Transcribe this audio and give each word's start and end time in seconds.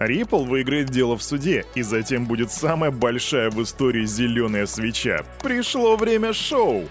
Ripple 0.00 0.46
выиграет 0.46 0.88
дело 0.90 1.16
в 1.16 1.22
суде, 1.22 1.66
и 1.74 1.82
затем 1.82 2.24
будет 2.24 2.50
самая 2.50 2.90
большая 2.90 3.50
в 3.50 3.62
истории 3.62 4.06
зеленая 4.06 4.66
свеча. 4.66 5.24
Пришло 5.42 5.96
время 5.96 6.32
шоу! 6.32 6.88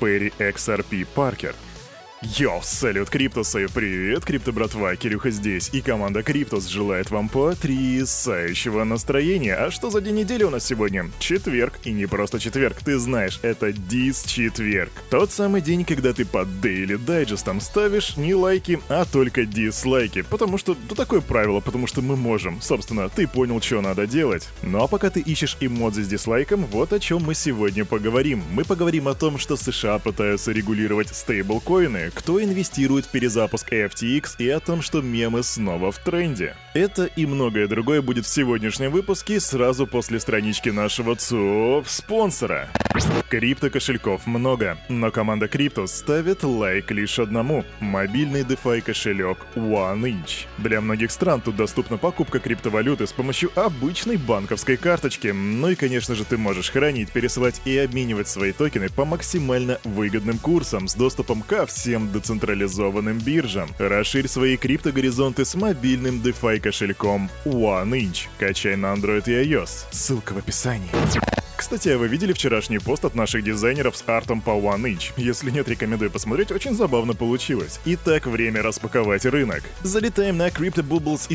Перри 0.00 0.32
XRP 0.38 1.06
Паркер– 1.14 1.54
Йоу, 2.20 2.62
салют 2.64 3.10
Криптусы, 3.10 3.68
привет, 3.72 4.24
Крипто 4.24 4.52
братва, 4.52 4.96
Кирюха 4.96 5.30
здесь, 5.30 5.70
и 5.72 5.80
команда 5.80 6.24
Криптус 6.24 6.66
желает 6.66 7.12
вам 7.12 7.28
потрясающего 7.28 8.82
настроения. 8.82 9.54
А 9.54 9.70
что 9.70 9.88
за 9.88 10.00
день 10.00 10.16
недели 10.16 10.42
у 10.42 10.50
нас 10.50 10.66
сегодня? 10.66 11.08
Четверг, 11.20 11.74
и 11.84 11.92
не 11.92 12.06
просто 12.06 12.40
четверг, 12.40 12.78
ты 12.84 12.98
знаешь, 12.98 13.38
это 13.42 13.72
дис-четверг. 13.72 14.90
Тот 15.10 15.30
самый 15.30 15.60
день, 15.60 15.84
когда 15.84 16.12
ты 16.12 16.24
под 16.24 16.48
Daily 16.60 16.98
Digest 16.98 17.60
ставишь 17.60 18.16
не 18.16 18.34
лайки, 18.34 18.80
а 18.88 19.04
только 19.04 19.44
дизлайки, 19.44 20.22
потому 20.22 20.58
что, 20.58 20.76
ну 20.90 20.96
такое 20.96 21.20
правило, 21.20 21.60
потому 21.60 21.86
что 21.86 22.02
мы 22.02 22.16
можем. 22.16 22.60
Собственно, 22.60 23.08
ты 23.08 23.28
понял, 23.28 23.62
что 23.62 23.80
надо 23.80 24.08
делать. 24.08 24.48
Ну 24.62 24.82
а 24.82 24.88
пока 24.88 25.10
ты 25.10 25.20
ищешь 25.20 25.56
эмодзи 25.60 26.00
с 26.00 26.08
дизлайком, 26.08 26.64
вот 26.64 26.92
о 26.92 26.98
чем 26.98 27.22
мы 27.22 27.34
сегодня 27.34 27.84
поговорим. 27.84 28.42
Мы 28.50 28.64
поговорим 28.64 29.06
о 29.06 29.14
том, 29.14 29.38
что 29.38 29.56
США 29.56 30.00
пытаются 30.00 30.50
регулировать 30.50 31.14
стейблкоины, 31.14 32.07
кто 32.14 32.42
инвестирует 32.42 33.06
в 33.06 33.10
перезапуск 33.10 33.72
FTX 33.72 34.36
и 34.38 34.48
о 34.48 34.60
том, 34.60 34.82
что 34.82 35.00
мемы 35.02 35.42
снова 35.42 35.92
в 35.92 35.98
тренде. 35.98 36.56
Это 36.74 37.06
и 37.06 37.26
многое 37.26 37.66
другое 37.66 38.02
будет 38.02 38.26
в 38.26 38.32
сегодняшнем 38.32 38.90
выпуске 38.90 39.40
сразу 39.40 39.86
после 39.86 40.20
странички 40.20 40.68
нашего 40.68 41.16
ЦОП-спонсора. 41.16 42.68
Крипто-кошельков 43.28 44.22
много, 44.26 44.78
но 44.88 45.10
команда 45.10 45.46
Cryptos 45.46 45.88
ставит 45.88 46.44
лайк 46.44 46.90
лишь 46.90 47.18
одному– 47.18 47.64
мобильный 47.80 48.42
DeFi 48.42 48.80
кошелек 48.80 49.38
OneInch. 49.54 50.46
Для 50.58 50.80
многих 50.80 51.10
стран 51.10 51.40
тут 51.40 51.56
доступна 51.56 51.98
покупка 51.98 52.38
криптовалюты 52.38 53.06
с 53.06 53.12
помощью 53.12 53.50
обычной 53.54 54.16
банковской 54.16 54.76
карточки. 54.76 55.28
Ну 55.28 55.70
и, 55.70 55.74
конечно 55.74 56.14
же, 56.14 56.24
ты 56.24 56.38
можешь 56.38 56.70
хранить, 56.70 57.12
пересылать 57.12 57.60
и 57.64 57.76
обменивать 57.76 58.28
свои 58.28 58.52
токены 58.52 58.88
по 58.88 59.04
максимально 59.04 59.78
выгодным 59.84 60.38
курсам 60.38 60.88
с 60.88 60.94
доступом 60.94 61.42
ко 61.42 61.66
всем 61.66 61.97
всем 61.98 62.12
децентрализованным 62.12 63.18
биржам. 63.18 63.68
Расширь 63.78 64.28
свои 64.28 64.56
криптогоризонты 64.56 65.44
с 65.44 65.54
мобильным 65.54 66.22
DeFi 66.22 66.60
кошельком 66.60 67.28
OneInch. 67.44 68.28
Качай 68.38 68.76
на 68.76 68.94
Android 68.94 69.24
и 69.26 69.32
iOS. 69.32 69.86
Ссылка 69.90 70.34
в 70.34 70.38
описании. 70.38 70.88
Кстати, 71.56 71.88
а 71.88 71.98
вы 71.98 72.06
видели 72.06 72.32
вчерашний 72.32 72.78
пост 72.78 73.04
от 73.04 73.16
наших 73.16 73.42
дизайнеров 73.42 73.96
с 73.96 74.04
артом 74.06 74.40
по 74.40 74.50
OneInch? 74.50 75.14
Если 75.16 75.50
нет, 75.50 75.68
рекомендую 75.68 76.10
посмотреть, 76.10 76.52
очень 76.52 76.74
забавно 76.74 77.14
получилось. 77.14 77.80
Итак, 77.84 78.26
время 78.26 78.62
распаковать 78.62 79.26
рынок. 79.26 79.64
Залетаем 79.82 80.36
на 80.36 80.48
Crypto 80.48 80.84
Bubbles 80.84 81.26
и... 81.28 81.34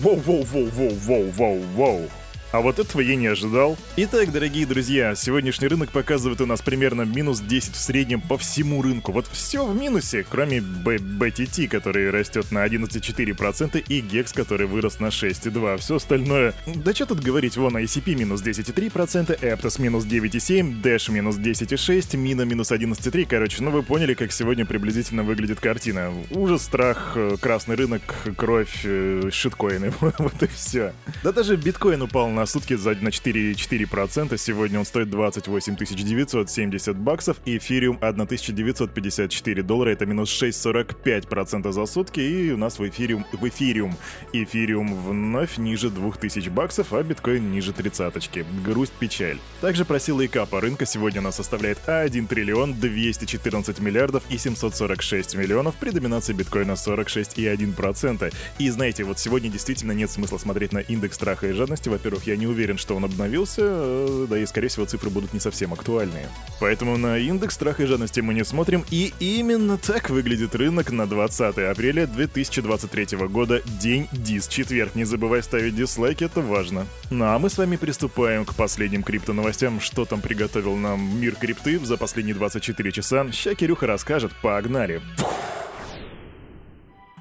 Воу-воу-воу-воу-воу-воу-воу. 0.00 2.08
А 2.52 2.60
вот 2.60 2.78
этого 2.78 3.00
я 3.00 3.16
не 3.16 3.28
ожидал. 3.28 3.78
Итак, 3.96 4.30
дорогие 4.30 4.66
друзья, 4.66 5.14
сегодняшний 5.14 5.68
рынок 5.68 5.90
показывает 5.90 6.42
у 6.42 6.46
нас 6.46 6.60
примерно 6.60 7.02
минус 7.02 7.40
10 7.40 7.74
в 7.74 7.78
среднем 7.78 8.20
по 8.20 8.36
всему 8.36 8.82
рынку. 8.82 9.10
Вот 9.10 9.26
все 9.32 9.64
в 9.64 9.74
минусе, 9.74 10.22
кроме 10.28 10.58
BTT, 10.58 11.68
который 11.68 12.10
растет 12.10 12.52
на 12.52 12.66
11,4%, 12.66 13.82
и 13.88 14.02
GEX, 14.02 14.34
который 14.34 14.66
вырос 14.66 15.00
на 15.00 15.06
6,2%. 15.06 15.78
Все 15.78 15.96
остальное... 15.96 16.52
Да 16.66 16.92
что 16.92 17.06
тут 17.06 17.20
говорить, 17.20 17.56
вон 17.56 17.74
ICP 17.78 18.14
минус 18.16 18.42
10,3%, 18.42 19.40
Aptos 19.40 19.80
минус 19.80 20.04
9,7%, 20.04 20.82
Dash 20.82 21.10
минус 21.10 21.36
10,6%, 21.38 22.22
Mina 22.22 22.44
минус 22.44 22.70
11,3%. 22.70 23.26
Короче, 23.30 23.62
ну 23.62 23.70
вы 23.70 23.82
поняли, 23.82 24.12
как 24.12 24.30
сегодня 24.30 24.66
приблизительно 24.66 25.22
выглядит 25.22 25.58
картина. 25.58 26.12
Ужас, 26.30 26.64
страх, 26.64 27.12
э, 27.16 27.36
красный 27.40 27.76
рынок, 27.76 28.02
кровь, 28.36 28.82
э, 28.84 29.30
шиткоины. 29.32 29.90
вот 30.00 30.42
и 30.42 30.46
все. 30.48 30.92
Да 31.24 31.32
даже 31.32 31.56
биткоин 31.56 32.02
упал 32.02 32.28
на 32.28 32.41
на 32.42 32.46
сутки 32.46 32.74
за 32.74 32.90
на 32.90 33.10
4,4%. 33.10 34.36
Сегодня 34.36 34.80
он 34.80 34.84
стоит 34.84 35.08
28 35.10 35.76
970 35.76 36.96
баксов. 36.96 37.36
И 37.44 37.56
эфириум 37.58 37.98
1954 38.00 39.62
доллара. 39.62 39.90
Это 39.90 40.06
минус 40.06 40.42
6,45% 40.42 41.70
за 41.70 41.86
сутки. 41.86 42.18
И 42.18 42.50
у 42.50 42.56
нас 42.56 42.80
в 42.80 42.88
эфириум, 42.88 43.24
в 43.32 43.48
эфириум, 43.48 43.96
эфириум 44.32 44.92
вновь 44.92 45.56
ниже 45.56 45.88
2000 45.88 46.48
баксов, 46.48 46.92
а 46.92 47.02
биткоин 47.04 47.52
ниже 47.52 47.72
тридцаточки. 47.72 48.44
Грусть, 48.64 48.92
печаль. 48.98 49.38
Также 49.60 49.84
просила 49.84 50.22
и 50.22 50.26
капа 50.26 50.60
рынка 50.60 50.84
сегодня 50.84 51.20
она 51.20 51.30
составляет 51.30 51.88
1 51.88 52.26
триллион 52.26 52.74
214 52.74 53.78
миллиардов 53.78 54.24
и 54.30 54.38
746 54.38 55.36
миллионов 55.36 55.76
при 55.76 55.90
доминации 55.90 56.32
биткоина 56.32 56.72
46,1%. 56.72 58.34
И 58.58 58.70
знаете, 58.70 59.04
вот 59.04 59.20
сегодня 59.20 59.48
действительно 59.48 59.92
нет 59.92 60.10
смысла 60.10 60.38
смотреть 60.38 60.72
на 60.72 60.78
индекс 60.78 61.14
страха 61.14 61.46
и 61.46 61.52
жадности. 61.52 61.88
Во-первых, 61.88 62.26
я 62.26 62.31
я 62.32 62.36
не 62.36 62.46
уверен, 62.46 62.78
что 62.78 62.96
он 62.96 63.04
обновился, 63.04 63.62
э, 63.64 64.26
да 64.28 64.38
и, 64.38 64.46
скорее 64.46 64.68
всего, 64.68 64.86
цифры 64.86 65.10
будут 65.10 65.32
не 65.32 65.40
совсем 65.40 65.72
актуальные. 65.72 66.28
Поэтому 66.60 66.96
на 66.96 67.18
индекс 67.18 67.54
страха 67.54 67.82
и 67.82 67.86
жадности 67.86 68.20
мы 68.20 68.34
не 68.34 68.44
смотрим, 68.44 68.84
и 68.90 69.12
именно 69.20 69.78
так 69.78 70.10
выглядит 70.10 70.54
рынок 70.54 70.90
на 70.90 71.06
20 71.06 71.58
апреля 71.58 72.06
2023 72.06 73.18
года, 73.28 73.62
день 73.80 74.08
дис, 74.12 74.48
четверг. 74.48 74.94
Не 74.94 75.04
забывай 75.04 75.42
ставить 75.42 75.76
дизлайки, 75.76 76.24
это 76.24 76.40
важно. 76.40 76.86
Ну 77.10 77.24
а 77.26 77.38
мы 77.38 77.50
с 77.50 77.58
вами 77.58 77.76
приступаем 77.76 78.44
к 78.44 78.54
последним 78.54 79.02
крипто-новостям. 79.02 79.80
Что 79.80 80.04
там 80.04 80.20
приготовил 80.20 80.76
нам 80.76 81.20
мир 81.20 81.34
крипты 81.36 81.78
за 81.78 81.96
последние 81.96 82.34
24 82.34 82.92
часа, 82.92 83.30
ща 83.32 83.54
Кирюха 83.54 83.86
расскажет, 83.86 84.32
погнали. 84.42 85.02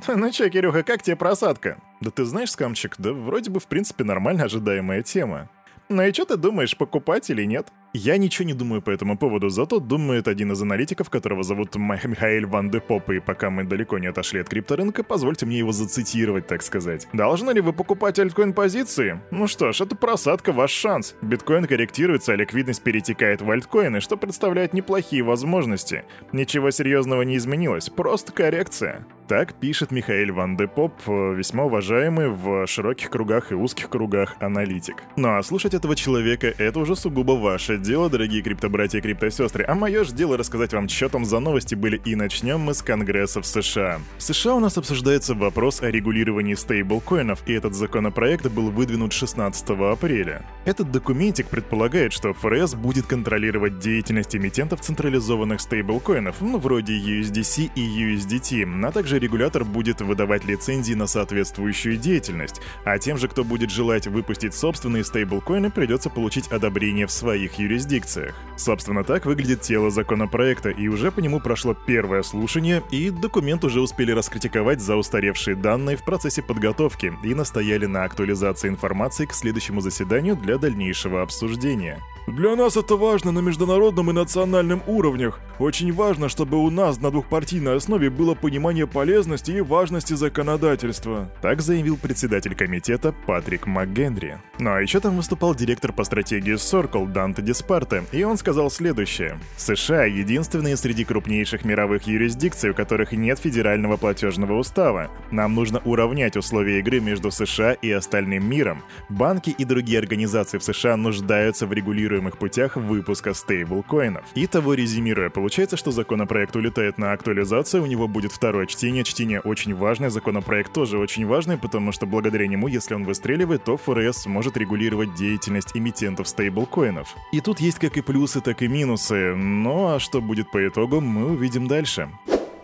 Ну 0.08 0.32
чё, 0.32 0.50
Кирюха, 0.50 0.84
как 0.84 1.04
тебе 1.04 1.16
просадка? 1.16 1.78
Да 2.02 2.10
ты 2.10 2.26
знаешь, 2.26 2.52
скамчик, 2.52 2.96
да 2.98 3.14
вроде 3.14 3.52
бы 3.52 3.60
в 3.60 3.68
принципе 3.68 4.04
нормально 4.04 4.46
ожидаемая 4.46 5.04
тема. 5.04 5.50
Ну 5.88 6.02
и 6.02 6.12
что 6.12 6.26
ты 6.26 6.38
думаешь, 6.38 6.76
покупать 6.76 7.30
или 7.30 7.44
нет? 7.44 7.68
Я 7.94 8.18
ничего 8.18 8.46
не 8.46 8.54
думаю 8.54 8.82
по 8.82 8.90
этому 8.90 9.18
поводу, 9.18 9.50
зато 9.50 9.80
думает 9.80 10.30
один 10.30 10.54
из 10.54 10.62
аналитиков, 10.62 11.10
которого 11.10 11.44
зовут 11.44 11.76
Михаил 11.76 12.48
Ван 12.48 12.70
де 12.70 12.80
Поп, 12.80 13.10
и 13.10 13.20
пока 13.20 13.50
мы 13.50 13.66
далеко 13.66 14.00
не 14.00 14.08
отошли 14.08 14.40
от 14.40 14.48
крипторынка, 14.48 15.04
позвольте 15.04 15.46
мне 15.46 15.58
его 15.58 15.74
зацитировать, 15.74 16.48
так 16.48 16.64
сказать. 16.64 17.10
Должны 17.12 17.52
ли 17.52 17.60
вы 17.60 17.74
покупать 17.74 18.18
альткоин-позиции? 18.18 19.20
Ну 19.30 19.46
что 19.48 19.74
ж, 19.74 19.82
это 19.82 19.98
просадка, 19.98 20.54
ваш 20.54 20.72
шанс. 20.72 21.16
Биткоин 21.22 21.66
корректируется, 21.66 22.32
а 22.32 22.38
ликвидность 22.38 22.82
перетекает 22.82 23.42
в 23.42 23.52
альткоины, 23.52 24.00
что 24.00 24.16
представляет 24.16 24.74
неплохие 24.74 25.24
возможности. 25.24 26.06
Ничего 26.32 26.72
серьезного 26.72 27.24
не 27.24 27.36
изменилось, 27.36 27.90
просто 27.90 28.32
коррекция. 28.32 29.06
Так 29.28 29.54
пишет 29.54 29.92
Михаил 29.92 30.34
Ван 30.34 30.56
де 30.56 30.68
Поп, 30.68 30.94
весьма 31.08 31.66
уважаемый 31.66 32.30
в 32.30 32.68
широких 32.68 33.10
кругах 33.10 33.52
и 33.52 33.56
узких 33.56 33.90
кругах 33.90 34.36
аналитик. 34.40 35.04
Ну 35.18 35.38
а 35.38 35.44
слушать 35.44 35.74
этого 35.74 35.96
человека— 35.96 36.48
это 36.58 36.80
уже 36.80 36.96
сугубо 36.96 37.34
ваше 37.34 37.81
дело, 37.82 38.10
дорогие 38.10 38.42
криптобратья 38.42 39.00
и 39.00 39.02
криптосестры, 39.02 39.66
а 39.68 39.76
мое 39.76 40.04
же 40.04 40.14
дело 40.14 40.38
рассказать 40.38 40.74
вам, 40.74 40.88
что 40.88 41.10
там 41.10 41.26
за 41.26 41.40
новости 41.40 41.76
были, 41.76 42.00
и 42.06 42.16
начнем 42.16 42.60
мы 42.60 42.74
с 42.74 42.82
Конгресса 42.82 43.42
в 43.42 43.46
США. 43.46 44.00
В 44.18 44.24
США 44.24 44.56
у 44.56 44.60
нас 44.60 44.78
обсуждается 44.78 45.34
вопрос 45.34 45.82
о 45.82 45.90
регулировании 45.90 46.54
стейблкоинов, 46.54 47.42
и 47.48 47.54
этот 47.54 47.74
законопроект 47.74 48.48
был 48.48 48.70
выдвинут 48.70 49.14
16 49.14 49.70
апреля. 49.70 50.46
Этот 50.66 50.92
документик 50.92 51.48
предполагает, 51.48 52.14
что 52.14 52.34
ФРС 52.34 52.76
будет 52.76 53.08
контролировать 53.08 53.80
деятельность 53.80 54.36
эмитентов 54.36 54.82
централизованных 54.82 55.60
стейблкоинов, 55.60 56.40
ну, 56.42 56.60
вроде 56.60 56.94
USDC 56.94 57.72
и 57.76 57.82
USDT, 57.82 58.86
а 58.86 58.92
также 58.92 59.20
регулятор 59.20 59.66
будет 59.66 60.02
выдавать 60.02 60.46
лицензии 60.46 60.94
на 60.94 61.08
соответствующую 61.08 61.98
деятельность, 61.98 62.62
а 62.86 62.98
тем 63.00 63.18
же, 63.18 63.28
кто 63.28 63.44
будет 63.44 63.72
желать 63.72 64.08
выпустить 64.08 64.54
собственные 64.54 65.04
стейблкоины, 65.04 65.72
придется 65.72 66.10
получить 66.10 66.48
одобрение 66.48 67.08
в 67.08 67.12
своих 67.12 67.56
юрисдикциях 67.56 67.71
юрисдикциях. 67.72 68.36
Собственно, 68.58 69.04
так 69.04 69.26
выглядит 69.26 69.62
тело 69.62 69.90
законопроекта, 69.90 70.70
и 70.70 70.88
уже 70.88 71.12
по 71.12 71.20
нему 71.20 71.40
прошло 71.40 71.74
первое 71.74 72.22
слушание, 72.22 72.84
и 72.92 73.10
документ 73.10 73.64
уже 73.64 73.82
успели 73.82 74.12
раскритиковать 74.12 74.82
за 74.82 74.98
устаревшие 74.98 75.56
данные 75.56 75.98
в 75.98 76.04
процессе 76.04 76.42
подготовки 76.42 77.14
и 77.24 77.34
настояли 77.34 77.86
на 77.86 78.04
актуализации 78.04 78.68
информации 78.68 79.26
к 79.26 79.34
следующему 79.34 79.82
заседанию 79.82 80.36
для 80.36 80.58
дальнейшего 80.58 81.22
обсуждения. 81.22 82.00
Для 82.28 82.56
нас 82.56 82.78
это 82.78 82.96
важно 82.96 83.32
на 83.32 83.40
международном 83.40 84.12
и 84.12 84.14
национальном 84.14 84.84
уровнях. 84.86 85.40
Очень 85.58 85.92
важно, 85.92 86.30
чтобы 86.30 86.58
у 86.58 86.70
нас 86.70 87.00
на 87.02 87.10
двухпартийной 87.10 87.76
основе 87.76 88.12
было 88.12 88.36
понимание 88.36 88.86
полезности 88.86 89.52
и 89.52 89.62
важности 89.62 90.14
законодательства. 90.14 91.32
Так 91.42 91.62
заявил 91.62 91.98
председатель 91.98 92.56
комитета 92.56 93.14
Патрик 93.26 93.66
МакГенри. 93.66 94.38
Ну 94.60 94.72
а 94.72 94.82
еще 94.82 95.00
там 95.00 95.18
выступал 95.18 95.56
директор 95.56 95.92
по 95.92 96.04
стратегии 96.04 96.54
Circle 96.54 97.12
Данте 97.12 97.42
Диспарте, 97.42 98.04
и 98.12 98.24
он 98.24 98.38
сказал 98.38 98.70
следующее. 98.70 99.40
США— 99.58 100.06
единственные 100.06 100.78
среди 100.78 101.04
крупнейших 101.04 101.66
мировых 101.66 102.04
юрисдикций, 102.04 102.70
у 102.70 102.76
которых 102.76 103.14
нет 103.14 103.40
федерального 103.40 103.98
платежного 103.98 104.54
устава. 104.54 105.10
Нам 105.32 105.56
нужно 105.56 105.80
уравнять 105.86 106.38
условия 106.38 106.80
игры 106.80 107.00
между 107.00 107.32
США 107.32 107.74
и 107.74 107.92
остальным 107.92 108.48
миром. 108.48 108.84
Банки 109.10 109.50
и 109.50 109.66
другие 109.66 110.00
организации 110.00 110.60
в 110.60 110.64
США 110.64 110.98
нуждаются 110.98 111.66
в 111.66 111.74
регулировании 111.74 112.12
предсказуемых 112.22 112.38
путях 112.38 112.76
выпуска 112.76 113.34
стейблкоинов. 113.34 114.24
Итого 114.36 114.74
резюмируя, 114.74 115.30
получается, 115.30 115.78
что 115.78 115.92
законопроект 115.92 116.56
улетает 116.56 116.98
на 116.98 117.14
актуализацию, 117.14 117.84
у 117.84 117.86
него 117.86 118.08
будет 118.08 118.32
второе 118.32 118.66
чтение, 118.66 119.04
чтение 119.04 119.40
очень 119.40 119.76
важное, 119.76 120.10
законопроект 120.10 120.74
тоже 120.74 120.98
очень 120.98 121.26
важный, 121.26 121.58
потому 121.58 121.92
что 121.92 122.06
благодаря 122.06 122.48
нему, 122.48 122.68
если 122.68 122.94
он 122.94 123.04
выстреливает, 123.04 123.64
то 123.64 123.78
ФРС 123.78 124.24
сможет 124.24 124.58
регулировать 124.58 125.16
деятельность 125.16 125.76
эмитентов 125.76 126.28
стейблкоинов. 126.28 127.16
И 127.32 127.42
тут 127.42 127.60
есть 127.60 127.80
как 127.80 127.98
и 127.98 128.02
плюсы, 128.02 128.42
так 128.42 128.62
и 128.62 128.68
минусы, 128.68 129.36
ну 129.36 129.96
а 129.96 130.00
что 130.00 130.22
будет 130.22 130.52
по 130.52 130.68
итогу, 130.68 131.02
мы 131.02 131.32
увидим 131.32 131.68
дальше. 131.68 132.10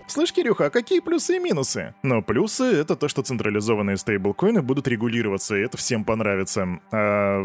Слышь, 0.07 0.31
Кирюха, 0.31 0.67
а 0.67 0.69
какие 0.69 1.01
плюсы 1.01 1.35
и 1.35 1.39
минусы? 1.39 1.93
Но 2.01 2.21
плюсы— 2.21 2.63
это 2.63 2.95
то, 2.95 3.09
что 3.09 3.23
централизованные 3.23 3.97
стейблкоины 3.97 4.61
будут 4.61 4.87
регулироваться, 4.87 5.57
и 5.57 5.59
это 5.59 5.75
всем 5.75 6.05
понравится. 6.05 6.79
А 6.93 7.41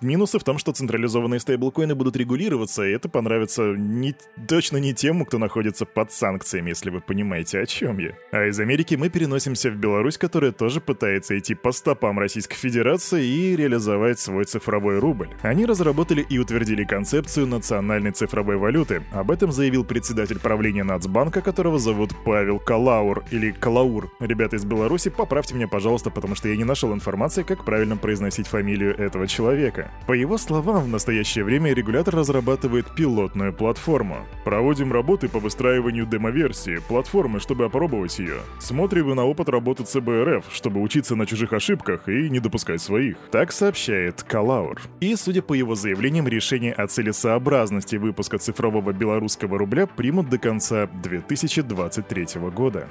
минусы 0.00 0.38
в 0.38 0.44
том, 0.44 0.58
что 0.58 0.70
централизованные 0.70 1.40
стейблкоины 1.40 1.96
будут 1.96 2.16
регулироваться, 2.16 2.84
и 2.84 2.92
это 2.92 3.08
понравится 3.08 3.74
не, 3.76 4.14
точно 4.46 4.76
не 4.76 4.94
тем, 4.94 5.24
кто 5.24 5.38
находится 5.38 5.84
под 5.84 6.12
санкциями, 6.12 6.68
если 6.68 6.90
вы 6.90 7.00
понимаете, 7.00 7.58
о 7.58 7.66
чем 7.66 7.98
я. 7.98 8.12
А 8.30 8.46
из 8.46 8.60
Америки 8.60 8.94
мы 8.94 9.08
переносимся 9.08 9.68
в 9.70 9.74
Беларусь, 9.74 10.16
которая 10.16 10.52
тоже 10.52 10.80
пытается 10.80 11.36
идти 11.36 11.56
по 11.56 11.72
стопам 11.72 12.20
Российской 12.20 12.56
Федерации 12.56 13.26
и 13.26 13.56
реализовать 13.56 14.20
свой 14.20 14.44
цифровой 14.44 15.00
рубль. 15.00 15.30
Они 15.42 15.66
разработали 15.66 16.24
и 16.30 16.38
утвердили 16.38 16.84
концепцию 16.84 17.48
национальной 17.48 18.12
цифровой 18.12 18.58
валюты. 18.58 19.02
Об 19.12 19.32
этом 19.32 19.50
заявил 19.50 19.84
председатель 19.84 20.38
правления 20.38 20.84
Нацбанка, 20.84 21.40
которого 21.40 21.80
зовут 21.80 21.95
зовут 21.96 22.14
Павел 22.26 22.58
Калаур 22.58 23.24
или 23.30 23.52
Калаур. 23.52 24.12
Ребята 24.20 24.56
из 24.56 24.66
Беларуси, 24.66 25.08
поправьте 25.08 25.54
меня, 25.54 25.66
пожалуйста, 25.66 26.10
потому 26.10 26.34
что 26.34 26.46
я 26.46 26.54
не 26.54 26.64
нашел 26.64 26.92
информации, 26.92 27.42
как 27.42 27.64
правильно 27.64 27.96
произносить 27.96 28.48
фамилию 28.48 28.94
этого 28.98 29.26
человека. 29.26 29.90
По 30.06 30.12
его 30.12 30.36
словам, 30.36 30.84
в 30.84 30.88
настоящее 30.88 31.42
время 31.44 31.72
регулятор 31.72 32.16
разрабатывает 32.16 32.94
пилотную 32.94 33.54
платформу. 33.54 34.18
Проводим 34.44 34.92
работы 34.92 35.30
по 35.30 35.38
выстраиванию 35.38 36.04
демоверсии 36.04 36.82
платформы, 36.86 37.40
чтобы 37.40 37.64
опробовать 37.64 38.18
ее. 38.18 38.40
Смотрим 38.58 39.14
на 39.14 39.24
опыт 39.24 39.48
работы 39.48 39.84
ЦБРФ, 39.84 40.44
чтобы 40.52 40.82
учиться 40.82 41.16
на 41.16 41.24
чужих 41.24 41.54
ошибках 41.54 42.10
и 42.10 42.28
не 42.28 42.40
допускать 42.40 42.82
своих. 42.82 43.16
Так 43.30 43.52
сообщает 43.52 44.22
Калаур. 44.22 44.82
И, 45.00 45.16
судя 45.16 45.40
по 45.40 45.54
его 45.54 45.74
заявлениям, 45.74 46.28
решение 46.28 46.74
о 46.74 46.88
целесообразности 46.88 47.96
выпуска 47.96 48.36
цифрового 48.36 48.92
белорусского 48.92 49.56
рубля 49.56 49.86
примут 49.86 50.28
до 50.28 50.36
конца 50.36 50.88
2020 51.02 51.85
2023 51.88 52.50
года. 52.50 52.88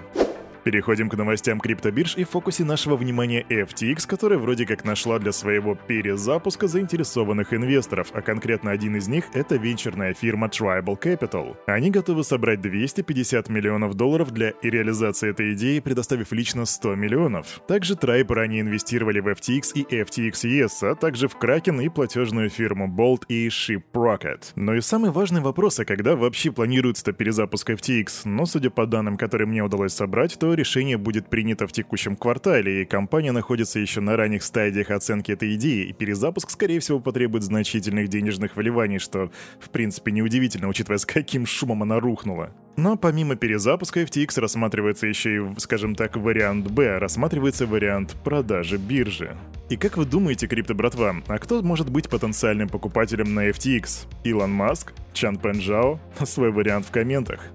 Переходим 0.65 1.09
к 1.09 1.15
новостям 1.15 1.59
криптобирж 1.59 2.17
и 2.17 2.23
фокусе 2.23 2.63
нашего 2.63 2.97
внимания 2.97 3.45
FTX, 3.49 4.07
которая 4.07 4.39
вроде 4.39 4.65
как 4.65 4.83
нашла 4.83 5.19
для 5.19 5.31
своего 5.31 5.75
перезапуска 5.75 6.67
заинтересованных 6.67 7.53
инвесторов, 7.53 8.07
а 8.13 8.23
конкретно 8.23 8.71
один 8.71 8.95
из 8.95 9.07
них— 9.07 9.25
это 9.35 9.57
венчурная 9.57 10.15
фирма 10.15 10.47
Tribal 10.47 10.99
Capital. 10.99 11.55
Они 11.67 11.91
готовы 11.91 12.23
собрать 12.23 12.61
250 12.61 13.47
миллионов 13.47 13.93
долларов 13.93 14.31
для 14.31 14.53
реализации 14.63 15.29
этой 15.29 15.53
идеи, 15.53 15.81
предоставив 15.81 16.31
лично 16.31 16.65
100 16.65 16.95
миллионов. 16.95 17.61
Также 17.67 17.93
Tribe 17.93 18.33
ранее 18.33 18.61
инвестировали 18.61 19.19
в 19.19 19.27
FTX 19.27 19.73
и 19.75 20.01
FTX 20.01 20.65
а 20.81 20.95
также 20.95 21.27
в 21.27 21.35
Kraken 21.35 21.83
и 21.83 21.89
платежную 21.89 22.49
фирму 22.49 22.87
Bolt 22.87 23.25
и 23.27 23.49
Shiprocket. 23.49 24.53
Но 24.55 24.73
и 24.73 24.81
самый 24.81 25.11
важный 25.11 25.41
вопрос, 25.41 25.79
а 25.79 25.85
когда 25.85 26.15
вообще 26.15 26.51
планируется 26.51 27.13
перезапуск 27.13 27.69
FTX? 27.69 28.21
Но 28.23 28.47
судя 28.47 28.71
по 28.71 28.87
данным, 28.87 29.15
которые 29.15 29.47
мне 29.47 29.61
удалось 29.61 29.93
собрать, 29.93 30.39
то 30.39 30.54
решение 30.55 30.97
будет 30.97 31.29
принято 31.29 31.67
в 31.67 31.71
текущем 31.71 32.15
квартале, 32.15 32.81
и 32.81 32.85
компания 32.85 33.31
находится 33.31 33.79
еще 33.79 34.01
на 34.01 34.15
ранних 34.15 34.43
стадиях 34.43 34.91
оценки 34.91 35.31
этой 35.31 35.55
идеи, 35.55 35.85
и 35.85 35.93
перезапуск, 35.93 36.49
скорее 36.49 36.79
всего, 36.79 36.99
потребует 36.99 37.43
значительных 37.43 38.07
денежных 38.07 38.55
вливаний, 38.55 38.99
что, 38.99 39.31
в 39.59 39.69
принципе, 39.69 40.11
неудивительно, 40.11 40.67
учитывая, 40.67 40.97
с 40.97 41.05
каким 41.05 41.45
шумом 41.45 41.83
она 41.83 41.99
рухнула. 41.99 42.51
Но 42.77 42.97
помимо 42.97 43.35
перезапуска 43.35 44.01
FTX 44.01 44.39
рассматривается 44.39 45.07
еще 45.07 45.35
и, 45.37 45.59
скажем 45.59 45.95
так, 45.95 46.17
вариант 46.17 46.69
Б, 46.69 46.97
рассматривается 46.97 47.65
вариант 47.67 48.15
продажи 48.23 48.77
биржи. 48.77 49.35
И 49.69 49.77
как 49.77 49.97
вы 49.97 50.05
думаете, 50.05 50.47
крипто-братва, 50.47 51.23
а 51.27 51.39
кто 51.39 51.61
может 51.61 51.89
быть 51.89 52.09
потенциальным 52.09 52.69
покупателем 52.69 53.33
на 53.33 53.49
FTX? 53.49 54.07
Илон 54.23 54.51
Маск? 54.51 54.93
Чан 55.13 55.37
Пенжао? 55.37 55.99
Свой 56.25 56.51
вариант 56.51 56.85
в 56.85 56.91
комментах. 56.91 57.51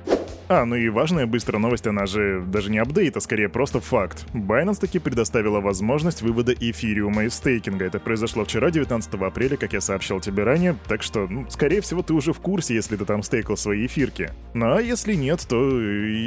А, 0.50 0.64
ну 0.64 0.74
и 0.74 0.88
важная 0.88 1.26
быстрая 1.26 1.62
новость, 1.62 1.86
она 1.86 2.06
же 2.06 2.42
даже 2.44 2.72
не 2.72 2.78
апдейт, 2.78 3.16
а 3.16 3.20
скорее 3.20 3.48
просто 3.48 3.78
факт. 3.78 4.26
Binance 4.34 4.80
таки 4.80 4.98
предоставила 4.98 5.60
возможность 5.60 6.22
вывода 6.22 6.52
эфириума 6.52 7.22
из 7.22 7.34
стейкинга. 7.34 7.84
Это 7.84 8.00
произошло 8.00 8.44
вчера, 8.44 8.72
19 8.72 9.14
апреля, 9.14 9.56
как 9.56 9.74
я 9.74 9.80
сообщал 9.80 10.18
тебе 10.18 10.42
ранее, 10.42 10.74
так 10.88 11.04
что, 11.04 11.28
ну, 11.28 11.46
скорее 11.48 11.80
всего, 11.82 12.02
ты 12.02 12.14
уже 12.14 12.32
в 12.32 12.40
курсе, 12.40 12.74
если 12.74 12.96
ты 12.96 13.04
там 13.04 13.22
стейкал 13.22 13.56
свои 13.56 13.86
эфирки. 13.86 14.32
Ну 14.52 14.74
а 14.74 14.82
если 14.82 15.14
нет, 15.14 15.46
то 15.48 15.80
и, 15.80 16.26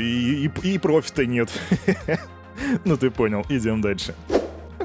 и, 0.00 0.46
и, 0.46 0.74
и 0.74 0.78
профита 0.78 1.26
нет. 1.26 1.50
Ну 2.86 2.96
ты 2.96 3.10
понял, 3.10 3.44
идем 3.50 3.82
дальше. 3.82 4.14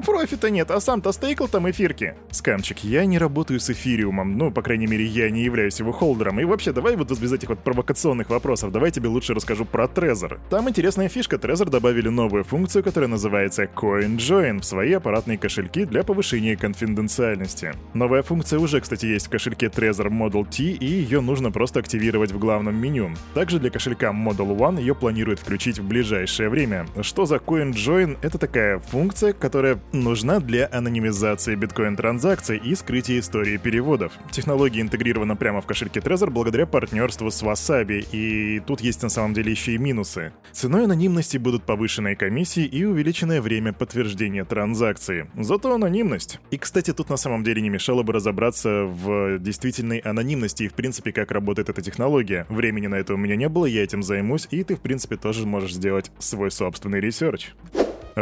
Профита 0.02 0.50
нет, 0.50 0.72
а 0.72 0.80
сам-то 0.80 1.12
стейкал 1.12 1.48
там 1.48 1.70
эфирки. 1.70 2.16
Скамчик, 2.32 2.80
я 2.84 3.06
не 3.06 3.18
работаю 3.18 3.60
с 3.60 3.70
эфириумом, 3.70 4.38
ну, 4.38 4.52
по 4.52 4.62
крайней 4.62 4.88
мере, 4.88 5.06
я 5.06 5.30
не 5.30 5.44
являюсь 5.44 5.80
его 5.80 5.92
холдером. 5.92 6.40
И 6.40 6.44
вообще, 6.44 6.72
давай 6.72 6.96
вот 6.96 7.12
без 7.20 7.32
этих 7.32 7.50
вот 7.50 7.60
провокационных 7.60 8.30
вопросов, 8.30 8.72
давай 8.72 8.92
тебе 8.92 9.10
лучше 9.10 9.34
расскажу 9.34 9.66
про 9.66 9.86
Trezor. 9.86 10.40
Там 10.50 10.70
интересная 10.70 11.10
фишка, 11.10 11.36
Trezor 11.36 11.70
добавили 11.70 12.10
новую 12.10 12.44
функцию, 12.44 12.84
которая 12.84 13.10
называется 13.10 13.64
CoinJoin 13.64 14.62
в 14.62 14.66
свои 14.66 14.94
аппаратные 14.94 15.38
кошельки 15.38 15.86
для 15.86 16.04
повышения 16.04 16.56
конфиденциальности. 16.56 17.74
Новая 17.94 18.24
функция 18.24 18.60
уже, 18.60 18.82
кстати, 18.82 19.06
есть 19.06 19.28
в 19.28 19.30
кошельке 19.30 19.68
Trezor 19.68 20.10
Model 20.10 20.46
T, 20.46 20.64
и 20.64 20.86
ее 20.86 21.22
нужно 21.22 21.52
просто 21.52 21.80
активировать 21.80 22.32
в 22.32 22.40
главном 22.40 22.76
меню. 22.76 23.12
Также 23.34 23.60
для 23.60 23.70
кошелька 23.70 24.08
Model 24.08 24.58
One 24.58 24.80
ее 24.80 24.96
планируют 24.96 25.40
включить 25.40 25.80
в 25.80 25.88
ближайшее 25.88 26.50
время. 26.50 26.88
Что 27.02 27.26
за 27.26 27.36
CoinJoin? 27.36 28.18
Это 28.22 28.38
такая 28.38 28.80
функция, 28.80 29.34
которая 29.34 29.80
нужна 29.94 30.40
для 30.40 30.70
анонимизации 30.72 31.56
биткоин-транзакций 31.56 32.58
и 32.58 32.76
скрытия 32.76 33.20
истории 33.20 33.58
переводов. 33.58 34.14
Технология 34.32 34.82
интегрирована 34.82 35.36
прямо 35.36 35.62
в 35.62 35.66
кошельке 35.66 36.00
Trezor 36.00 36.30
благодаря 36.30 36.66
партнерству 36.66 37.30
с 37.30 37.44
Wasabi, 37.44 38.08
и 38.12 38.60
тут 38.60 38.82
есть 38.82 39.04
на 39.04 39.10
самом 39.10 39.34
деле 39.34 39.52
еще 39.52 39.74
и 39.74 39.78
минусы. 39.78 40.34
Ценой 40.52 40.86
анонимности 40.86 41.38
будут 41.38 41.64
повышенные 41.64 42.16
комиссии 42.16 42.66
и 42.66 42.86
увеличенное 42.86 43.42
время 43.42 43.74
подтверждения 43.74 44.46
транзакции. 44.46 45.30
Зато 45.38 45.74
анонимность. 45.74 46.40
И, 46.52 46.58
кстати, 46.58 46.94
тут 46.94 47.10
на 47.10 47.18
самом 47.18 47.44
деле 47.44 47.62
не 47.62 47.70
мешало 47.70 48.04
бы 48.04 48.14
разобраться 48.14 48.84
в 48.86 49.40
действительной 49.40 50.00
анонимности 50.00 50.64
и, 50.64 50.68
в 50.68 50.74
принципе, 50.74 51.12
как 51.12 51.32
работает 51.32 51.70
эта 51.70 51.82
технология. 51.82 52.46
Времени 52.50 52.88
на 52.88 52.96
это 52.96 53.14
у 53.14 53.18
меня 53.18 53.36
не 53.36 53.50
было, 53.50 53.66
я 53.66 53.84
этим 53.84 54.04
займусь, 54.04 54.48
и 54.52 54.64
ты, 54.64 54.76
в 54.76 54.82
принципе, 54.82 55.18
тоже 55.18 55.46
можешь 55.46 55.74
сделать 55.74 56.12
свой 56.20 56.52
собственный 56.52 57.00
research. 57.00 57.52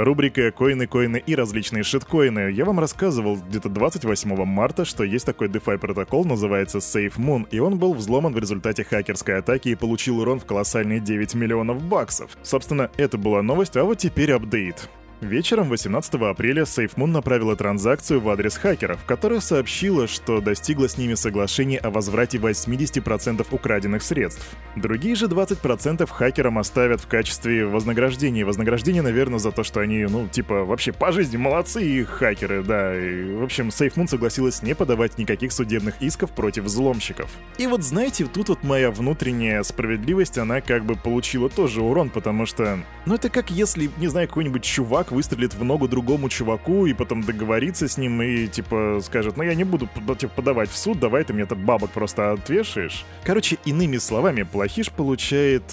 Рубрика 0.03 0.51
«Коины, 0.51 0.87
коины 0.87 1.17
и 1.17 1.35
различные 1.35 1.83
шиткоины». 1.83 2.51
Я 2.51 2.65
вам 2.65 2.79
рассказывал 2.79 3.35
где-то 3.35 3.69
28 3.69 4.45
марта, 4.45 4.85
что 4.85 5.03
есть 5.03 5.25
такой 5.25 5.47
DeFi 5.47 5.77
протокол, 5.77 6.25
называется 6.25 6.77
SafeMoon, 6.77 7.47
и 7.51 7.59
он 7.59 7.77
был 7.77 7.94
взломан 7.94 8.33
в 8.33 8.39
результате 8.39 8.83
хакерской 8.83 9.37
атаки 9.37 9.69
и 9.69 9.75
получил 9.75 10.19
урон 10.19 10.39
в 10.39 10.45
колоссальные 10.45 10.99
9 10.99 11.35
миллионов 11.35 11.83
баксов. 11.83 12.37
Собственно, 12.44 12.89
это 12.97 13.18
была 13.18 13.41
новость, 13.41 13.75
а 13.77 13.83
вот 13.83 13.97
теперь 13.97 14.31
апдейт. 14.31 14.89
Вечером 15.21 15.68
18 15.68 16.14
апреля 16.14 16.64
SafeMoon 16.64 17.07
направила 17.07 17.54
транзакцию 17.54 18.21
в 18.21 18.30
адрес 18.30 18.56
хакеров, 18.56 19.04
которая 19.04 19.42
сообщила, 19.42 20.07
что 20.07 20.40
достигла 20.40 20.88
с 20.88 20.97
ними 20.97 21.16
соглашения 21.16 21.78
о 21.78 21.90
возврате 21.90 22.38
80% 22.38 23.45
украденных 23.52 24.02
средств. 24.02 24.45
Другие 24.78 25.16
же 25.16 25.26
20% 25.26 26.09
хакерам 26.09 26.57
оставят 26.57 27.02
в 27.02 27.07
качестве 27.07 27.66
вознаграждения. 27.66 28.45
Вознаграждение, 28.45 29.02
наверное, 29.02 29.40
за 29.40 29.52
то, 29.52 29.66
что 29.66 29.81
они, 29.81 30.06
ну, 30.06 30.30
типа, 30.30 30.64
вообще 30.64 30.94
по 30.94 31.11
жизни 31.11 31.35
молодцы 31.35 31.83
и 31.83 32.04
хакеры, 32.06 32.64
да. 32.64 32.97
И, 32.97 33.33
в 33.33 33.44
общем, 33.44 33.69
SafeMoon 33.69 34.07
согласилась 34.07 34.64
не 34.64 34.73
подавать 34.73 35.18
никаких 35.18 35.52
судебных 35.52 36.02
исков 36.02 36.31
против 36.31 36.64
взломщиков. 36.64 37.30
И 37.57 37.68
вот 37.68 37.83
знаете, 37.83 38.26
тут 38.26 38.47
вот 38.47 38.64
моя 38.64 38.90
внутренняя 38.90 39.64
справедливость, 39.64 40.38
она 40.38 40.61
как 40.61 40.85
бы 40.85 40.95
получила 40.95 41.49
тоже 41.49 41.81
урон, 41.81 42.09
потому 42.09 42.45
что, 42.45 42.80
ну 43.06 43.16
это 43.16 43.30
как 43.30 43.52
если, 43.52 43.90
не 43.97 44.07
знаю, 44.07 44.30
какой-нибудь 44.30 44.64
чувак 44.64 45.08
выстрелит 45.11 45.54
в 45.54 45.63
ногу 45.63 45.87
другому 45.87 46.30
чуваку 46.30 46.85
и 46.85 46.94
потом 46.94 47.21
договорится 47.21 47.87
с 47.87 47.97
ним 47.97 48.21
и, 48.21 48.47
типа, 48.47 48.99
скажет, 49.04 49.37
ну 49.37 49.44
я 49.44 49.56
не 49.56 49.63
буду 49.63 49.89
типа, 50.18 50.33
подавать 50.35 50.69
в 50.69 50.78
суд, 50.78 50.99
давай 50.99 51.23
ты 51.23 51.33
мне 51.33 51.44
этот 51.44 51.59
бабок 51.59 51.92
просто 51.92 52.31
отвешаешь. 52.31 53.06
Короче, 53.23 53.57
иными 53.66 53.97
словами, 53.97 54.44
плохиш 54.44 54.92
получает 54.92 55.63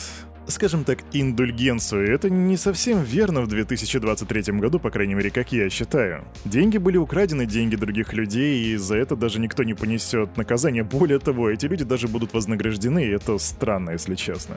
скажем 0.48 0.84
так, 0.84 1.00
индульгенцию. 1.12 2.12
Это 2.12 2.30
не 2.30 2.56
совсем 2.56 3.02
верно 3.02 3.42
в 3.42 3.48
2023 3.48 4.52
году, 4.58 4.78
по 4.78 4.90
крайней 4.90 5.14
мере, 5.14 5.30
как 5.30 5.52
я 5.52 5.68
считаю. 5.70 6.24
Деньги 6.44 6.78
были 6.78 6.96
украдены, 6.96 7.46
деньги 7.46 7.76
других 7.76 8.12
людей, 8.12 8.66
и 8.66 8.76
за 8.76 8.96
это 8.96 9.16
даже 9.16 9.40
никто 9.40 9.64
не 9.64 9.74
понесет 9.74 10.36
наказание. 10.36 10.84
Более 10.84 11.18
того, 11.18 11.50
эти 11.50 11.66
люди 11.66 11.84
даже 11.84 12.08
будут 12.08 12.32
вознаграждены, 12.32 13.04
и 13.04 13.10
это 13.10 13.38
странно, 13.38 13.90
если 13.90 14.14
честно. 14.14 14.56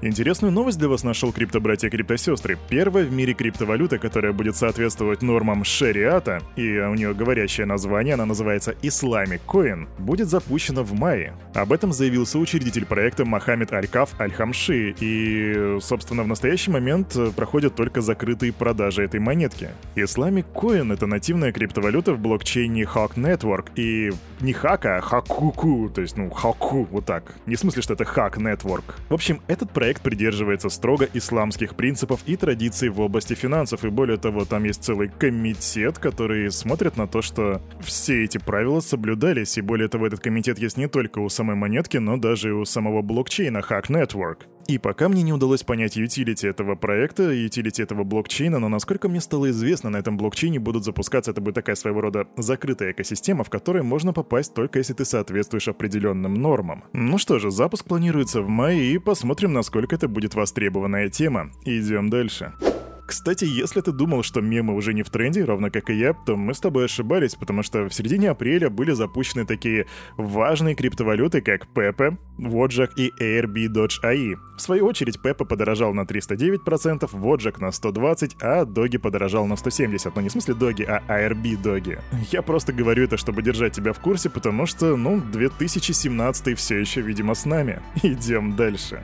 Интересную 0.00 0.52
новость 0.52 0.78
для 0.78 0.88
вас 0.88 1.02
нашел 1.02 1.32
криптобратья 1.32 1.90
криптосестры. 1.90 2.56
Первая 2.68 3.04
в 3.04 3.12
мире 3.12 3.34
криптовалюта, 3.34 3.98
которая 3.98 4.32
будет 4.32 4.54
соответствовать 4.54 5.22
нормам 5.22 5.64
шариата, 5.64 6.40
и 6.54 6.78
у 6.78 6.94
нее 6.94 7.14
говорящее 7.14 7.66
название, 7.66 8.14
она 8.14 8.24
называется 8.24 8.76
Islamic 8.82 9.40
Coin, 9.44 9.88
будет 9.98 10.28
запущена 10.28 10.84
в 10.84 10.92
мае. 10.92 11.32
Об 11.52 11.72
этом 11.72 11.92
заявил 11.92 12.26
соучредитель 12.26 12.86
проекта 12.86 13.24
Мохаммед 13.24 13.72
Аль-Каф 13.72 14.10
Аль-Хамши, 14.20 14.94
и, 15.00 15.78
собственно, 15.80 16.22
в 16.22 16.28
настоящий 16.28 16.70
момент 16.70 17.16
проходят 17.34 17.74
только 17.74 18.00
закрытые 18.00 18.52
продажи 18.52 19.02
этой 19.02 19.18
монетки. 19.18 19.70
Islamic 19.96 20.46
Coin— 20.54 20.92
это 20.94 21.06
нативная 21.06 21.50
криптовалюта 21.50 22.12
в 22.12 22.20
блокчейне 22.20 22.84
Hawk 22.84 23.14
Network, 23.16 23.70
и 23.74 24.12
не 24.40 24.52
Хака, 24.52 24.98
а 24.98 25.00
Хакуку, 25.00 25.90
то 25.92 26.02
есть, 26.02 26.16
ну, 26.16 26.30
Хаку, 26.30 26.86
вот 26.88 27.04
так. 27.04 27.34
Не 27.46 27.56
в 27.56 27.58
смысле, 27.58 27.82
что 27.82 27.94
это 27.94 28.04
Hack 28.04 28.34
Network. 28.36 28.84
В 29.08 29.14
общем, 29.14 29.40
этот 29.48 29.72
проект 29.72 29.87
проект 29.88 30.02
придерживается 30.02 30.68
строго 30.68 31.08
исламских 31.14 31.74
принципов 31.74 32.20
и 32.26 32.36
традиций 32.36 32.90
в 32.90 33.00
области 33.00 33.32
финансов, 33.32 33.86
и 33.86 33.88
более 33.88 34.18
того, 34.18 34.44
там 34.44 34.64
есть 34.64 34.84
целый 34.84 35.08
комитет, 35.08 35.98
который 35.98 36.50
смотрит 36.50 36.98
на 36.98 37.06
то, 37.06 37.22
что 37.22 37.62
все 37.80 38.24
эти 38.24 38.36
правила 38.36 38.80
соблюдались, 38.80 39.56
и 39.56 39.62
более 39.62 39.88
того, 39.88 40.06
этот 40.06 40.20
комитет 40.20 40.58
есть 40.58 40.76
не 40.76 40.88
только 40.88 41.20
у 41.20 41.30
самой 41.30 41.56
монетки, 41.56 41.96
но 41.96 42.18
даже 42.18 42.50
и 42.50 42.52
у 42.52 42.66
самого 42.66 43.00
блокчейна 43.00 43.58
Hack 43.58 43.86
Network. 43.88 44.40
И 44.68 44.76
пока 44.76 45.08
мне 45.08 45.22
не 45.22 45.32
удалось 45.32 45.62
понять 45.62 45.96
ютилити 45.96 46.46
этого 46.46 46.74
проекта, 46.74 47.30
ютилити 47.30 47.82
этого 47.82 48.04
блокчейна, 48.04 48.58
но 48.58 48.68
насколько 48.68 49.08
мне 49.08 49.18
стало 49.22 49.48
известно, 49.48 49.88
на 49.88 49.96
этом 49.96 50.18
блокчейне 50.18 50.58
будут 50.58 50.84
запускаться, 50.84 51.30
это 51.30 51.40
будет 51.40 51.54
такая 51.54 51.74
своего 51.74 52.02
рода 52.02 52.28
закрытая 52.36 52.92
экосистема, 52.92 53.44
в 53.44 53.50
которой 53.50 53.82
можно 53.82 54.12
попасть 54.12 54.52
только 54.52 54.78
если 54.78 54.92
ты 54.92 55.06
соответствуешь 55.06 55.68
определенным 55.68 56.34
нормам. 56.34 56.84
Ну 56.92 57.16
что 57.16 57.38
же, 57.38 57.50
запуск 57.50 57.86
планируется 57.86 58.42
в 58.42 58.48
мае, 58.48 58.92
и 58.92 58.98
посмотрим, 58.98 59.54
насколько 59.54 59.94
это 59.94 60.06
будет 60.06 60.34
востребованная 60.34 61.08
тема. 61.08 61.50
Идем 61.64 62.10
дальше. 62.10 62.52
Кстати, 63.08 63.46
если 63.46 63.80
ты 63.80 63.90
думал, 63.90 64.22
что 64.22 64.42
мемы 64.42 64.74
уже 64.74 64.92
не 64.92 65.02
в 65.02 65.08
тренде, 65.08 65.42
равно 65.42 65.70
как 65.70 65.88
и 65.88 65.94
я, 65.94 66.12
то 66.12 66.36
мы 66.36 66.52
с 66.52 66.60
тобой 66.60 66.84
ошибались, 66.84 67.36
потому 67.36 67.62
что 67.62 67.88
в 67.88 67.94
середине 67.94 68.28
апреля 68.28 68.68
были 68.68 68.92
запущены 68.92 69.46
такие 69.46 69.86
важные 70.18 70.74
криптовалюты, 70.74 71.40
как 71.40 71.68
Pepe, 71.74 72.18
Wojak 72.38 72.90
и 72.96 73.10
ARB 73.18 73.68
Dodge 73.68 74.04
AI. 74.04 74.34
В 74.58 74.60
свою 74.60 74.84
очередь, 74.84 75.18
Pepe 75.24 75.46
подорожал 75.46 75.94
на 75.94 76.02
309%, 76.02 77.10
Wojak 77.10 77.62
на 77.62 77.68
120%, 77.68 78.36
а 78.42 78.66
Доги 78.66 78.98
подорожал 78.98 79.46
на 79.46 79.54
170%. 79.54 80.12
Ну 80.14 80.20
не 80.20 80.28
в 80.28 80.32
смысле 80.32 80.52
Доги, 80.52 80.82
а 80.82 81.02
ARB 81.08 81.62
Доги. 81.62 81.98
Я 82.30 82.42
просто 82.42 82.74
говорю 82.74 83.04
это, 83.04 83.16
чтобы 83.16 83.40
держать 83.40 83.72
тебя 83.72 83.94
в 83.94 84.00
курсе, 84.00 84.28
потому 84.28 84.66
что, 84.66 84.98
ну, 84.98 85.18
2017 85.32 86.58
все 86.58 86.76
еще, 86.78 87.00
видимо, 87.00 87.34
с 87.34 87.46
нами. 87.46 87.80
Идем 88.02 88.54
дальше. 88.54 89.02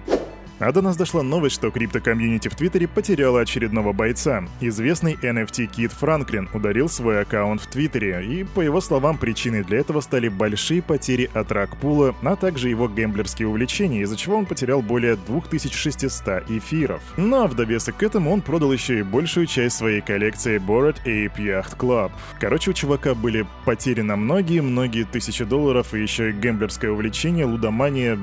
А 0.64 0.73
до 0.73 0.80
нас 0.80 0.97
дошла 0.97 1.23
новость, 1.23 1.56
что 1.56 1.68
крипто-комьюнити 1.68 2.49
в 2.49 2.56
Твиттере 2.56 2.88
потеряла 2.88 3.40
очередного 3.40 3.92
бойца. 3.92 4.44
Известный 4.62 5.12
NFT 5.12 5.66
Кит 5.66 5.92
Франклин 5.92 6.49
ударил 6.54 6.88
свой 6.88 7.21
аккаунт 7.21 7.61
в 7.61 7.66
Твиттере, 7.66 8.25
и, 8.25 8.44
по 8.44 8.62
его 8.62 8.80
словам, 8.80 9.18
причиной 9.18 9.62
для 9.62 9.80
этого 9.80 10.00
стали 10.00 10.28
большие 10.28 10.80
потери 10.80 11.28
от 11.35 11.52
ракпула, 11.52 12.14
а 12.23 12.37
также 12.37 12.71
его 12.71 12.88
гэмблерские 12.88 13.47
увлечения, 13.47 14.00
из-за 14.00 14.16
чего 14.16 14.38
он 14.38 14.47
потерял 14.47 14.80
более 14.80 15.16
2600 15.16 16.50
эфиров. 16.50 17.02
Но 17.18 17.47
в 17.47 17.54
довесок 17.54 17.99
к 17.99 18.02
этому 18.02 18.33
он 18.33 18.40
продал 18.40 18.73
еще 18.73 19.00
и 19.00 19.02
большую 19.02 19.44
часть 19.44 19.76
своей 19.76 20.00
коллекции 20.00 20.59
Bored 20.59 20.97
Ape 21.04 21.37
Yacht 21.37 21.76
Club. 21.76 22.11
Короче, 22.40 22.71
у 22.71 22.73
чувака 22.73 23.14
были 23.14 23.47
потери 23.66 24.00
на 24.00 24.16
многие-многие 24.16 25.04
тысячи 25.04 25.44
долларов 25.44 25.92
и 25.92 26.00
еще 26.00 26.30
и 26.30 26.33
гэмблерское 26.33 26.90
увлечение, 26.90 27.44
лудомания. 27.44 28.18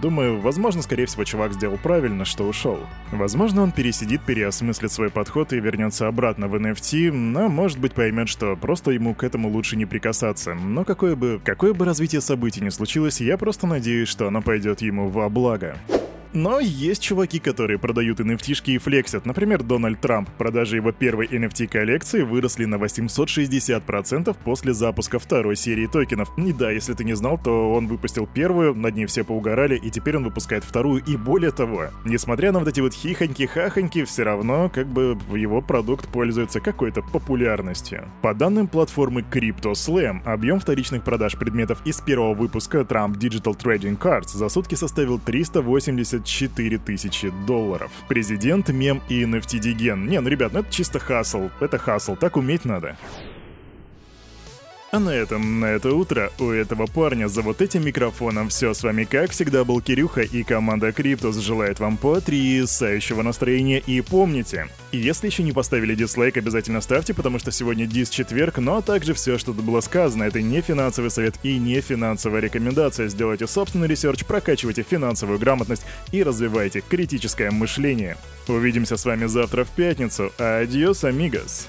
Думаю, 0.00 0.40
возможно, 0.40 0.80
скорее 0.80 1.04
всего, 1.04 1.24
чувак 1.24 1.52
сделал 1.52 1.76
правильно, 1.82 2.24
что 2.24 2.44
ушел. 2.44 2.78
Возможно, 3.10 3.62
он 3.62 3.72
пересидит, 3.72 4.22
переосмыслит 4.22 4.90
свой 4.90 5.10
подход 5.10 5.52
и 5.52 5.60
вернется 5.60 6.08
обратно 6.08 6.48
в 6.48 6.54
NFT, 6.54 7.12
но, 7.12 7.48
может 7.48 7.78
быть, 7.78 7.92
поймет, 7.92 8.28
что 8.28 8.56
просто 8.56 8.92
ему 8.92 9.14
к 9.14 9.24
этому 9.24 9.48
лучше 9.50 9.76
не 9.76 9.84
прикасаться. 9.84 10.54
Но 10.54 10.84
какое 10.84 11.16
бы, 11.16 11.40
какое 11.44 11.74
бы 11.74 11.84
развитие 11.84 12.20
событий 12.20 12.62
ни 12.62 12.70
случилось, 12.70 13.20
я 13.20 13.36
просто 13.36 13.66
надеюсь, 13.66 14.08
что 14.08 14.28
оно 14.28 14.40
пойдет 14.40 14.80
ему 14.80 15.08
во 15.08 15.28
благо. 15.28 15.76
Но 16.34 16.60
есть 16.60 17.02
чуваки, 17.02 17.38
которые 17.38 17.78
продают 17.78 18.20
nft 18.20 18.62
и 18.66 18.78
флексят. 18.78 19.26
Например, 19.26 19.62
Дональд 19.62 20.00
Трамп. 20.00 20.30
Продажи 20.38 20.76
его 20.76 20.90
первой 20.90 21.26
NFT-коллекции 21.26 22.22
выросли 22.22 22.64
на 22.64 22.76
860% 22.76 24.34
после 24.42 24.72
запуска 24.72 25.18
второй 25.18 25.56
серии 25.56 25.86
токенов. 25.86 26.30
И 26.38 26.52
да, 26.52 26.70
если 26.70 26.94
ты 26.94 27.04
не 27.04 27.14
знал, 27.14 27.38
то 27.38 27.72
он 27.74 27.86
выпустил 27.86 28.26
первую, 28.26 28.74
над 28.74 28.96
ней 28.96 29.04
все 29.06 29.24
поугорали, 29.24 29.76
и 29.76 29.90
теперь 29.90 30.16
он 30.16 30.24
выпускает 30.24 30.64
вторую, 30.64 31.02
и 31.04 31.16
более 31.16 31.50
того. 31.50 31.88
Несмотря 32.06 32.52
на 32.52 32.60
вот 32.60 32.68
эти 32.68 32.80
вот 32.80 32.94
хихоньки-хахоньки, 32.94 34.04
все 34.04 34.22
равно 34.22 34.70
как 34.70 34.86
бы 34.86 35.18
его 35.36 35.60
продукт 35.60 36.08
пользуется 36.08 36.60
какой-то 36.60 37.02
популярностью. 37.02 38.08
По 38.22 38.32
данным 38.32 38.68
платформы 38.68 39.20
CryptoSlam, 39.20 40.22
объем 40.24 40.60
вторичных 40.60 41.04
продаж 41.04 41.36
предметов 41.36 41.82
из 41.84 42.00
первого 42.00 42.34
выпуска 42.34 42.78
Trump 42.80 43.18
Digital 43.18 43.54
Trading 43.54 43.98
Cards 43.98 44.36
за 44.36 44.48
сутки 44.48 44.76
составил 44.76 45.18
380 45.18 46.21
24 46.22 46.78
тысячи 46.78 47.32
долларов. 47.46 47.90
Президент, 48.08 48.68
мем 48.68 49.02
и 49.08 49.22
NFT 49.24 49.58
диген. 49.58 50.06
Не, 50.06 50.20
ну 50.20 50.28
ребят, 50.28 50.52
ну 50.52 50.60
это 50.60 50.72
чисто 50.72 50.98
хасл. 50.98 51.50
Это 51.60 51.78
хасл, 51.78 52.16
так 52.16 52.36
уметь 52.36 52.64
надо. 52.64 52.96
А 54.94 55.00
на 55.00 55.08
этом, 55.08 55.60
на 55.60 55.64
это 55.64 55.94
утро 55.94 56.30
у 56.38 56.50
этого 56.50 56.84
парня 56.84 57.26
за 57.26 57.40
вот 57.40 57.62
этим 57.62 57.82
микрофоном 57.82 58.50
все 58.50 58.74
с 58.74 58.82
вами 58.82 59.04
как 59.04 59.30
всегда 59.30 59.64
был 59.64 59.80
Кирюха 59.80 60.20
и 60.20 60.42
команда 60.42 60.92
Криптус 60.92 61.38
желает 61.38 61.80
вам 61.80 61.96
потрясающего 61.96 63.22
настроения 63.22 63.78
и 63.78 64.02
помните, 64.02 64.68
если 64.92 65.28
еще 65.28 65.44
не 65.44 65.52
поставили 65.52 65.94
дизлайк, 65.94 66.36
обязательно 66.36 66.82
ставьте, 66.82 67.14
потому 67.14 67.38
что 67.38 67.50
сегодня 67.50 67.86
дис-четверг, 67.86 68.58
но 68.58 68.82
также 68.82 69.14
все, 69.14 69.38
что 69.38 69.54
было 69.54 69.80
сказано, 69.80 70.24
это 70.24 70.42
не 70.42 70.60
финансовый 70.60 71.08
совет 71.08 71.36
и 71.42 71.56
не 71.56 71.80
финансовая 71.80 72.42
рекомендация. 72.42 73.08
Сделайте 73.08 73.46
собственный 73.46 73.88
research, 73.88 74.26
прокачивайте 74.26 74.82
финансовую 74.82 75.38
грамотность 75.38 75.86
и 76.10 76.22
развивайте 76.22 76.82
критическое 76.86 77.50
мышление. 77.50 78.18
Увидимся 78.46 78.98
с 78.98 79.06
вами 79.06 79.24
завтра 79.24 79.64
в 79.64 79.70
пятницу. 79.70 80.30
Adiós, 80.36 81.04
amigos! 81.04 81.68